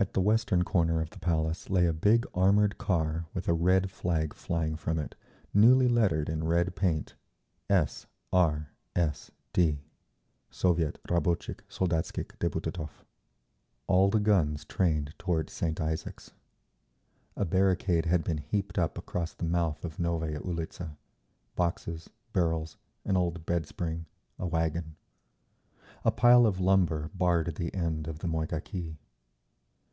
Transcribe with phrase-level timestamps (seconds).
[0.00, 3.90] At the western corner of the Palace lay a big armoured car with a red
[3.90, 5.14] flag flying from it,
[5.52, 7.16] newly lettered in red paint:
[7.68, 8.64] "S.R.S.D."
[10.48, 13.04] (Soviet Rabotchikh Soldatskikh Deputatov);
[13.86, 15.78] all the guns trained toward St.
[15.78, 16.32] Isaac's.
[17.36, 23.44] A barricade had been heaped up across the mouth of Novaya Ulitza—boxes, barrels, an old
[23.44, 24.06] bed spring,
[24.38, 24.96] a wagon.
[26.06, 28.96] A pile of lumber barred the end of the Moika quay.